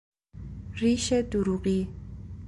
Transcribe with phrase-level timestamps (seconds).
[0.75, 1.87] ریش دروغی